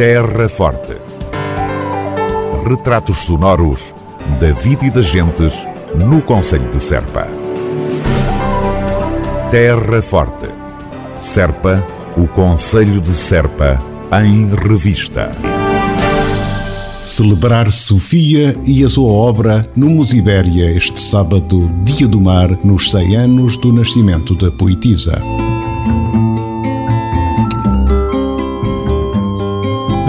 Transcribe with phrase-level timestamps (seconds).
[0.00, 0.96] Terra Forte.
[2.66, 3.92] Retratos sonoros
[4.40, 5.62] da vida e das gentes
[5.94, 7.28] no Conselho de Serpa.
[9.50, 10.48] Terra Forte.
[11.18, 11.86] Serpa,
[12.16, 13.78] o Conselho de Serpa,
[14.24, 15.32] em revista.
[17.04, 23.16] Celebrar Sofia e a sua obra no Musibéria este sábado, Dia do Mar, nos 100
[23.16, 25.20] anos do nascimento da poetisa.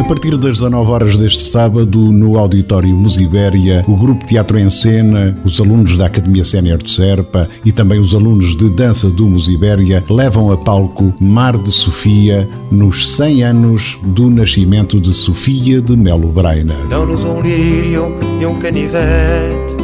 [0.02, 5.38] A partir das 19 horas deste sábado, no Auditório Musibéria, o Grupo Teatro em Cena,
[5.46, 10.04] os alunos da Academia Sénior de Serpa e também os alunos de dança do Musibéria
[10.10, 16.30] levam a palco Mar de Sofia nos 100 anos do nascimento de Sofia de Melo
[16.30, 16.88] Brainer.
[16.90, 19.76] Dão-nos um lírio e um canivete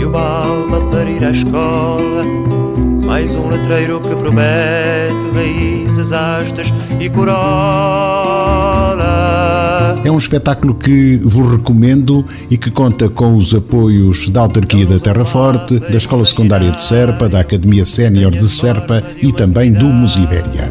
[0.00, 2.51] e uma alma para ir à escola.
[3.12, 7.36] Mais um letreiro que promete raízes, hastas e corola.
[10.02, 14.98] É um espetáculo que vos recomendo e que conta com os apoios da Autarquia da
[14.98, 19.84] Terra Forte, da Escola Secundária de Serpa, da Academia Sénior de Serpa e também do
[19.84, 20.70] Musibéria.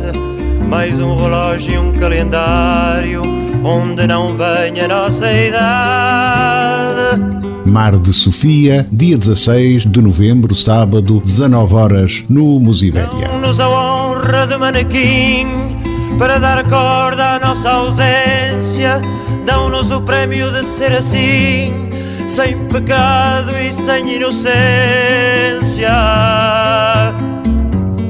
[0.68, 3.22] Mais um relógio e um calendário
[3.64, 5.92] onde não venha a nossa idade.
[7.72, 13.30] Mar de Sofia, dia 16 de novembro, sábado, 19 horas, no Musibéria.
[13.30, 15.48] Dão-nos a honra de manequim
[16.20, 19.02] para dar corda à nossa ausência.
[19.46, 21.90] Dão-nos o prémio de ser assim,
[22.28, 24.52] sem pecado e sem inocência.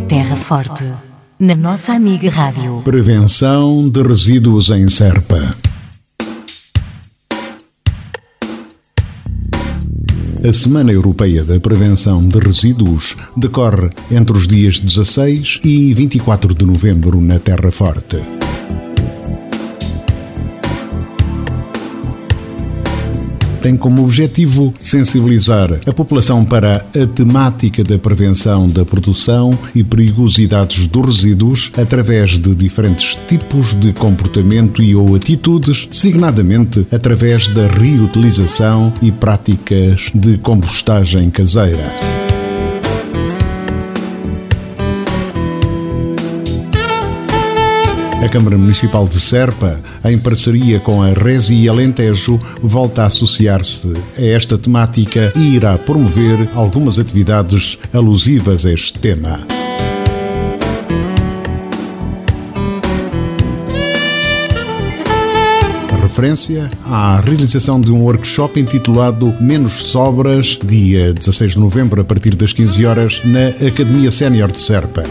[0.07, 0.85] Terra Forte,
[1.39, 2.81] na nossa amiga Rádio.
[2.83, 5.55] Prevenção de resíduos em Serpa.
[10.43, 16.65] A Semana Europeia da Prevenção de Resíduos decorre entre os dias 16 e 24 de
[16.65, 18.40] novembro na Terra Forte.
[23.61, 30.87] Tem como objetivo sensibilizar a população para a temática da prevenção da produção e perigosidades
[30.87, 38.93] dos resíduos através de diferentes tipos de comportamento e ou atitudes, designadamente através da reutilização
[39.01, 42.20] e práticas de compostagem caseira.
[48.23, 54.21] A Câmara Municipal de Serpa, em parceria com a Resi Alentejo, volta a associar-se a
[54.21, 59.39] esta temática e irá promover algumas atividades alusivas a este tema.
[66.11, 72.35] referência à realização de um workshop intitulado Menos Sobras, dia 16 de novembro, a partir
[72.35, 75.03] das 15 horas, na Academia Sénior de Serpa.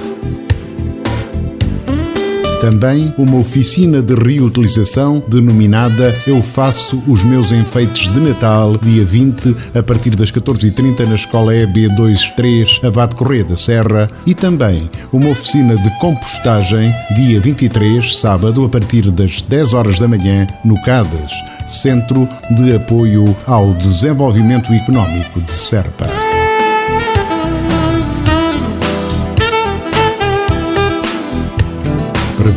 [2.60, 9.56] Também uma oficina de reutilização denominada Eu Faço os Meus Enfeites de Natal, dia 20,
[9.74, 15.74] a partir das 14h30 na Escola EB23 Abade Correia da Serra e também uma oficina
[15.74, 21.32] de compostagem, dia 23, sábado, a partir das 10 horas da manhã, no CADES,
[21.66, 26.29] Centro de Apoio ao Desenvolvimento Económico de Serpa.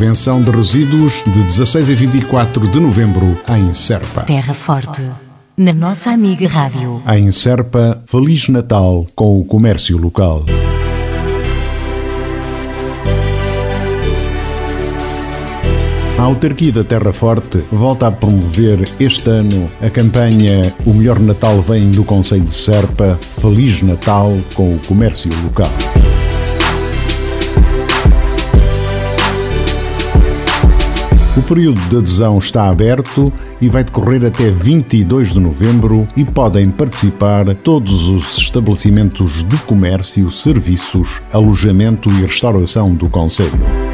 [0.04, 4.20] Prevenção de resíduos de 16 a 24 de novembro em Serpa.
[4.24, 5.00] Terra Forte,
[5.56, 7.02] na nossa amiga Rádio.
[7.08, 10.44] Em Serpa, Feliz Natal com o comércio local.
[16.18, 21.62] A autarquia da Terra Forte volta a promover este ano a campanha O Melhor Natal
[21.62, 25.70] vem do Conselho de Serpa, Feliz Natal com o comércio local.
[31.36, 36.70] O período de adesão está aberto e vai decorrer até 22 de novembro e podem
[36.70, 43.93] participar todos os estabelecimentos de comércio, serviços, alojamento e restauração do Conselho.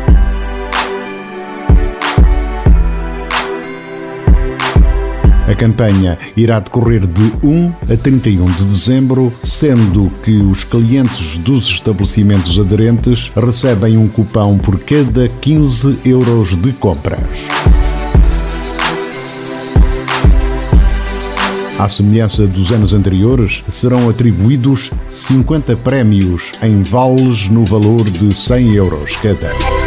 [5.61, 12.59] Campanha irá decorrer de 1 a 31 de dezembro, sendo que os clientes dos estabelecimentos
[12.59, 17.21] aderentes recebem um cupão por cada 15 euros de compras.
[21.79, 28.75] À semelhança dos anos anteriores, serão atribuídos 50 prémios em vales no valor de 100
[28.75, 29.80] euros cada.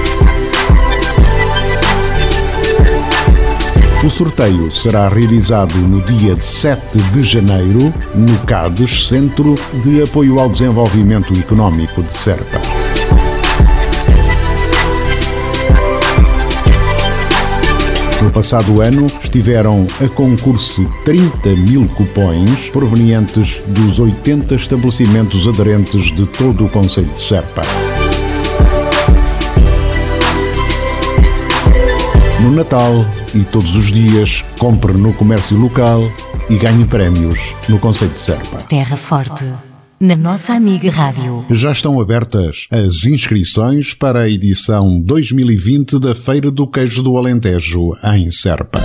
[4.05, 10.49] O sorteio será realizado no dia 7 de janeiro no CADES, Centro de Apoio ao
[10.49, 12.59] Desenvolvimento Económico de Serpa.
[18.21, 26.25] No passado ano estiveram a concurso 30 mil cupões provenientes dos 80 estabelecimentos aderentes de
[26.25, 27.61] todo o Conselho de Serpa.
[32.41, 36.01] No Natal e todos os dias, compre no comércio local
[36.49, 38.57] e ganhe prémios no Conselho de Serpa.
[38.69, 39.45] Terra Forte,
[39.99, 41.45] na nossa amiga Rádio.
[41.49, 47.93] Já estão abertas as inscrições para a edição 2020 da Feira do Queijo do Alentejo,
[48.03, 48.81] em Serpa.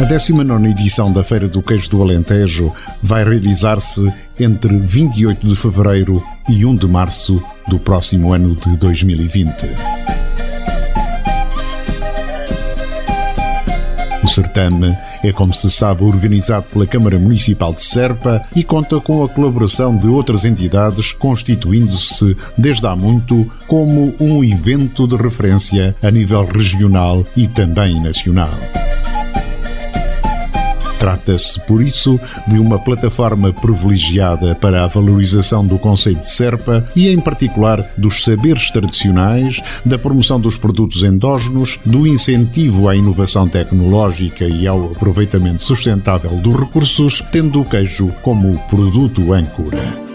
[0.00, 6.22] A 19 edição da Feira do Queijo do Alentejo vai realizar-se entre 28 de fevereiro
[6.48, 9.66] e 1 de março do próximo ano de 2020.
[14.24, 19.22] O certame é, como se sabe, organizado pela Câmara Municipal de Serpa e conta com
[19.22, 26.10] a colaboração de outras entidades, constituindo-se desde há muito como um evento de referência a
[26.10, 28.48] nível regional e também nacional.
[31.00, 37.08] Trata-se, por isso, de uma plataforma privilegiada para a valorização do conceito de Serpa e,
[37.08, 44.44] em particular, dos saberes tradicionais, da promoção dos produtos endógenos, do incentivo à inovação tecnológica
[44.44, 50.10] e ao aproveitamento sustentável dos recursos, tendo o queijo como produto âncora.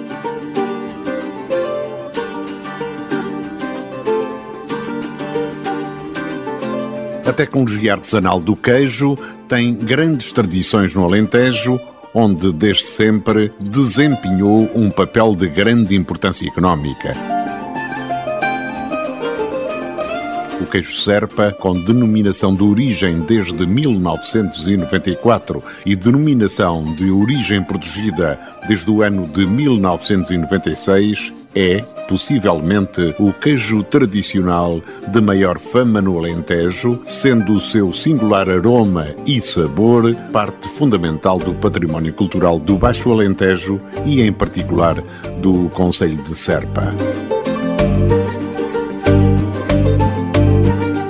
[7.26, 9.18] A tecnologia artesanal do queijo
[9.48, 11.80] tem grandes tradições no Alentejo,
[12.14, 17.35] onde desde sempre desempenhou um papel de grande importância económica.
[20.66, 28.90] O queijo Serpa, com denominação de origem desde 1994 e denominação de origem protegida desde
[28.90, 37.54] o ano de 1996, é, possivelmente, o queijo tradicional de maior fama no Alentejo, sendo
[37.54, 44.20] o seu singular aroma e sabor parte fundamental do património cultural do Baixo Alentejo e,
[44.20, 44.96] em particular,
[45.44, 46.92] do Conselho de Serpa.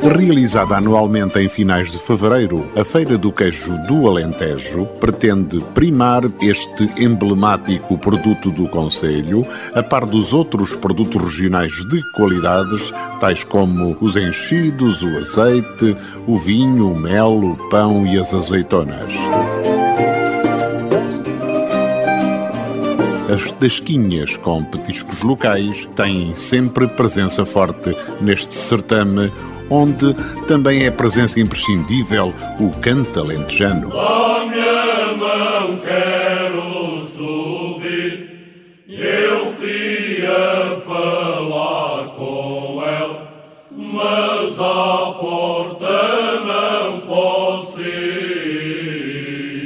[0.06, 6.88] Realizada anualmente em finais de fevereiro, a Feira do Queijo do Alentejo pretende primar este
[6.96, 9.44] emblemático produto do Conselho,
[9.74, 15.98] a par dos outros produtos regionais de qualidades, tais como os enchidos, o azeite,
[16.28, 19.12] o vinho, o mel, o pão e as azeitonas.
[23.28, 29.32] As tasquinhas com petiscos locais têm sempre presença forte neste certame
[29.70, 30.14] onde
[30.48, 33.90] também é presença imprescindível o canto alentejano.
[33.90, 42.46] Minha mão quero subir, eu queria falar com
[43.96, 45.85] mas a porta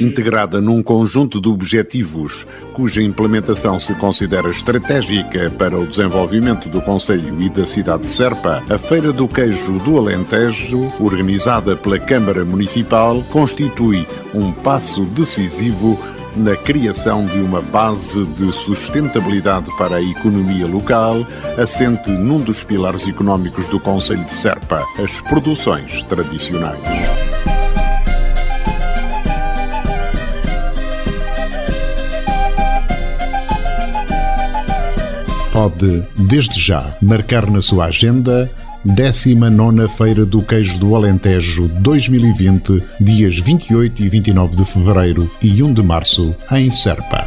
[0.00, 7.38] Integrada num conjunto de objetivos cuja implementação se considera estratégica para o desenvolvimento do Conselho
[7.42, 13.22] e da cidade de Serpa, a Feira do Queijo do Alentejo, organizada pela Câmara Municipal,
[13.24, 15.98] constitui um passo decisivo
[16.36, 21.26] na criação de uma base de sustentabilidade para a economia local,
[21.58, 27.19] assente num dos pilares económicos do Conselho de Serpa, as produções tradicionais.
[35.60, 38.50] Pode, desde já, marcar na sua agenda
[38.82, 45.74] 19 Feira do Queijo do Alentejo 2020, dias 28 e 29 de fevereiro e 1
[45.74, 47.26] de março, em Serpa.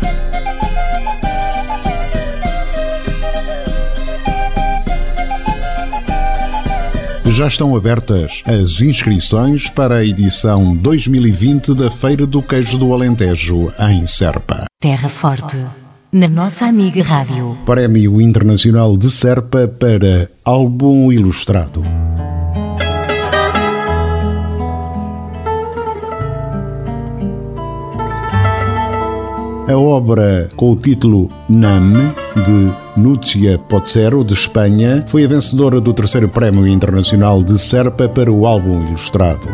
[7.28, 13.72] Já estão abertas as inscrições para a edição 2020 da Feira do Queijo do Alentejo,
[13.92, 14.66] em Serpa.
[14.82, 15.83] Terra Forte
[16.14, 17.58] na nossa amiga Rádio.
[17.66, 21.82] Prémio Internacional de Serpa para Álbum Ilustrado.
[29.68, 32.14] A obra com o título NAM,
[32.46, 38.32] de Núcia Pozzero, de Espanha, foi a vencedora do terceiro Prémio Internacional de Serpa para
[38.32, 39.48] o álbum ilustrado.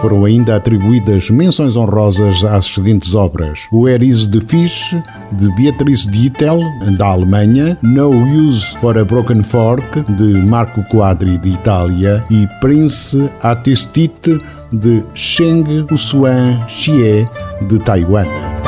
[0.00, 4.96] Foram ainda atribuídas menções honrosas às seguintes obras: O Eris de Fish,
[5.32, 6.60] de Beatrice Dittel,
[6.96, 13.30] da Alemanha, No Use for a Broken Fork, de Marco Quadri, de Itália, e Prince
[13.42, 14.42] Attestit,
[14.72, 17.28] de Sheng Usuan Xie,
[17.68, 18.59] de Taiwan.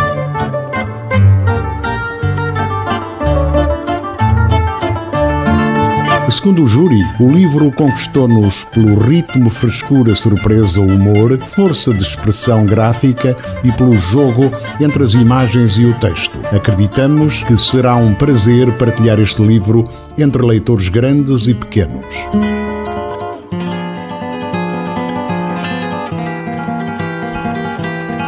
[6.42, 13.37] Segundo o júri, o livro conquistou-nos pelo ritmo, frescura, surpresa, humor, força de expressão gráfica
[13.62, 16.37] e pelo jogo entre as imagens e o texto.
[16.52, 19.84] Acreditamos que será um prazer partilhar este livro
[20.18, 22.04] entre leitores grandes e pequenos.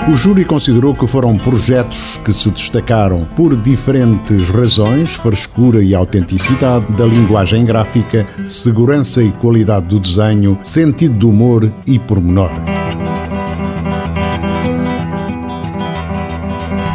[0.06, 6.92] O júri considerou que foram projetos que se destacaram por diferentes razões, frescura e autenticidade
[6.92, 12.50] da linguagem gráfica, segurança e qualidade do desenho, sentido do humor e pormenor.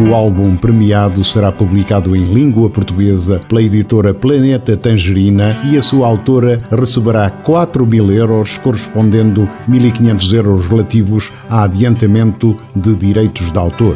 [0.02, 6.08] O álbum premiado será publicado em língua portuguesa pela editora Planeta Tangerina e a sua
[6.08, 13.96] autora receberá 4 mil euros, correspondendo 1.500 euros relativos a adiantamento de direitos de autor.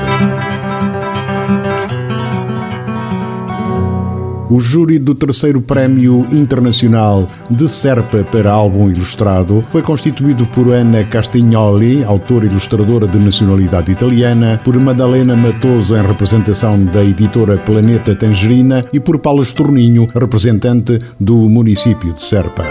[4.49, 11.03] O júri do terceiro Prémio Internacional de Serpa para Álbum Ilustrado foi constituído por Ana
[11.05, 18.85] Castignoli, autora ilustradora de nacionalidade italiana, por Madalena Matoso, em representação da editora Planeta Tangerina,
[18.91, 22.63] e por Paulo Estorninho, representante do município de Serpa.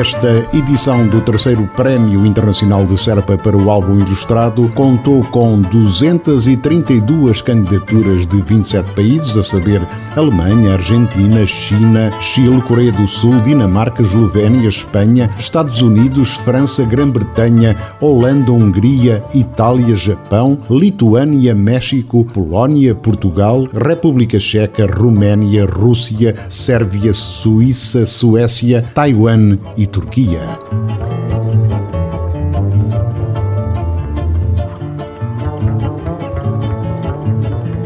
[0.00, 7.42] Esta edição do terceiro Prémio Internacional de Serpa para o Álbum Ilustrado contou com 232
[7.42, 14.70] candidaturas de 27 países, a saber Alemanha, Argentina, China, Chile, Coreia do Sul, Dinamarca, Eslovénia,
[14.70, 24.86] Espanha, Estados Unidos, França, Grã-Bretanha, Holanda, Hungria, Itália, Japão, Lituânia, México, Polónia, Portugal, República Checa,
[24.86, 30.40] Roménia, Rússia, Sérvia, Suíça, Suécia, Taiwan e Turquia.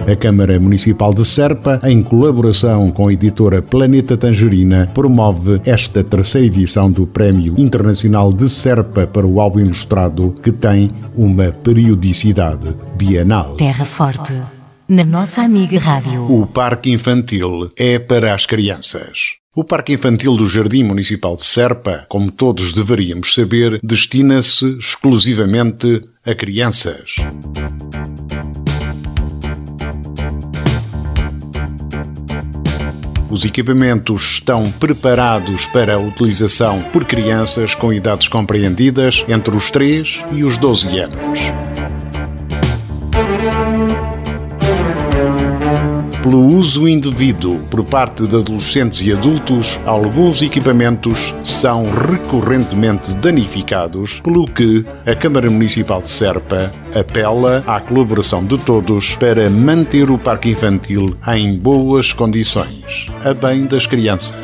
[0.07, 6.47] A Câmara Municipal de Serpa, em colaboração com a editora Planeta Tangerina, promove esta terceira
[6.47, 13.57] edição do Prémio Internacional de Serpa para o Álbum Ilustrado, que tem uma periodicidade bienal.
[13.57, 14.35] Terra Forte,
[14.87, 16.31] na nossa amiga Rádio.
[16.31, 19.44] O Parque Infantil é para as crianças.
[19.57, 26.35] O Parque Infantil do Jardim Municipal de Serpa, como todos deveríamos saber, destina-se exclusivamente a
[26.35, 27.15] crianças.
[33.31, 40.25] Os equipamentos estão preparados para a utilização por crianças com idades compreendidas entre os 3
[40.33, 41.39] e os 12 anos.
[46.25, 54.47] Pelo uso indevido por parte de adolescentes e adultos, alguns equipamentos são recorrentemente danificados, pelo
[54.47, 60.49] que a Câmara Municipal de Serpa apela à colaboração de todos para manter o parque
[60.49, 64.35] infantil em boas condições, a bem das crianças.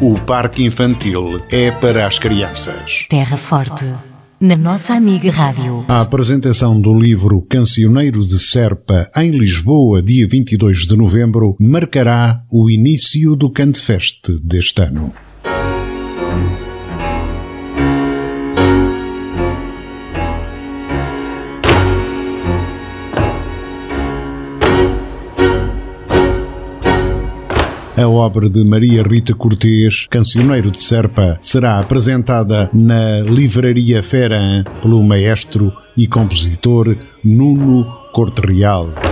[0.00, 3.06] O parque infantil é para as crianças.
[3.08, 3.92] Terra Forte
[4.40, 5.84] na nossa amiga Rádio.
[5.86, 12.70] A apresentação do livro Cancioneiro de Serpa em Lisboa, dia 22 de novembro, marcará o
[12.70, 15.12] início do Cantefest deste ano.
[28.00, 35.02] A obra de Maria Rita Cortês, Cancioneiro de Serpa, será apresentada na Livraria Feran pelo
[35.02, 39.09] maestro e compositor Nuno Corte Real.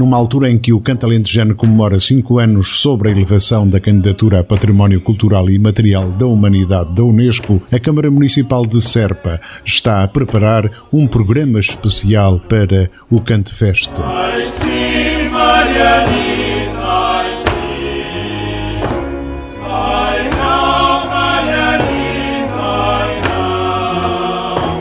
[0.00, 4.40] Numa altura em que o canto alentejano comemora cinco anos sobre a elevação da candidatura
[4.40, 10.02] a Património Cultural e Material da Humanidade da Unesco, a Câmara Municipal de Serpa está
[10.02, 13.90] a preparar um programa especial para o Canto Fest.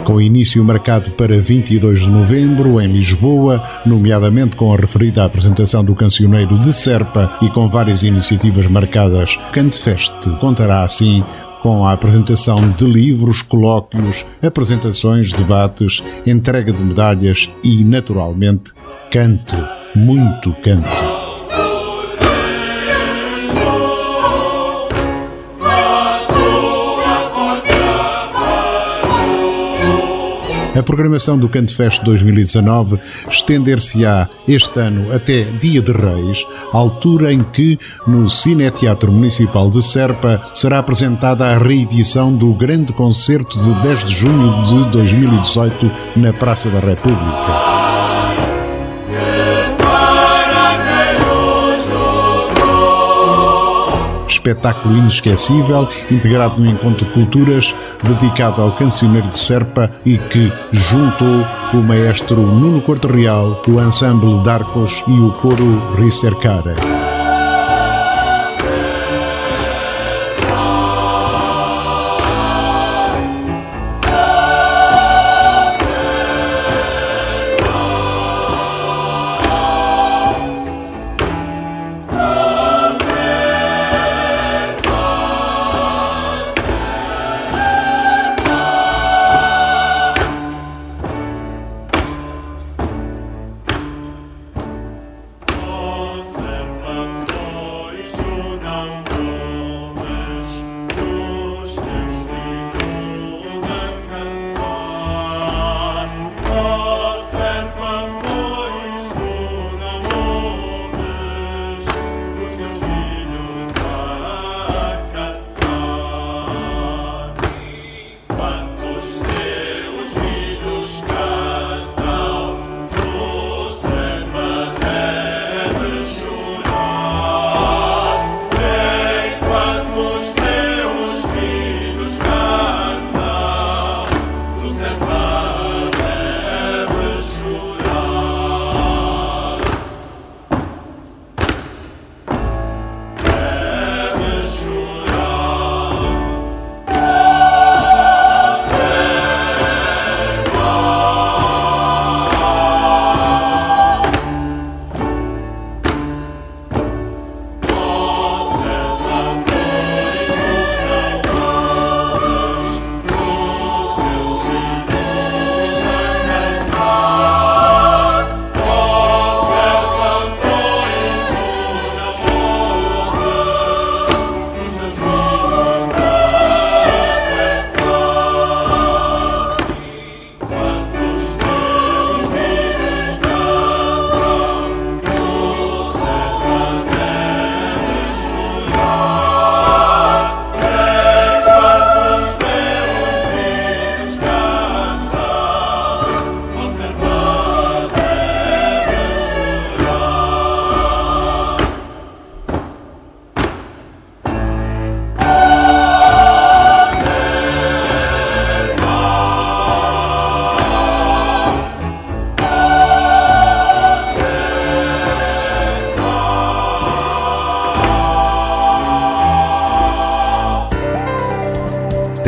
[0.09, 5.93] Com início marcado para 22 de novembro em Lisboa, nomeadamente com a referida apresentação do
[5.93, 9.37] cancioneiro de Serpa e com várias iniciativas marcadas.
[9.51, 11.23] Cantefest contará assim
[11.61, 18.73] com a apresentação de livros, colóquios, apresentações, debates, entrega de medalhas e, naturalmente,
[19.11, 19.55] canto,
[19.95, 21.18] muito canto.
[30.79, 37.43] A programação do Canto Fest 2019 estender-se-á este ano até Dia de Reis, altura em
[37.43, 44.05] que, no Cineteatro Municipal de Serpa, será apresentada a reedição do grande concerto de 10
[44.05, 47.78] de junho de 2018 na Praça da República.
[54.39, 61.77] Espetáculo inesquecível, integrado no Encontro Culturas, dedicado ao cancioneiro de Serpa e que juntou o
[61.77, 67.08] maestro Nuno Corte Real, o ensemble Darcos e o coro Ricercara.